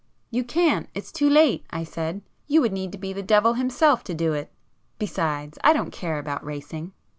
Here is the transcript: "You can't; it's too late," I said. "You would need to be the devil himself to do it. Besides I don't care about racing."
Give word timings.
"You 0.31 0.43
can't; 0.43 0.89
it's 0.95 1.11
too 1.11 1.29
late," 1.29 1.63
I 1.69 1.83
said. 1.83 2.23
"You 2.47 2.59
would 2.61 2.73
need 2.73 2.91
to 2.93 2.97
be 2.97 3.13
the 3.13 3.21
devil 3.21 3.53
himself 3.53 4.03
to 4.05 4.15
do 4.15 4.33
it. 4.33 4.51
Besides 4.97 5.59
I 5.63 5.73
don't 5.73 5.91
care 5.91 6.17
about 6.17 6.43
racing." 6.43 6.93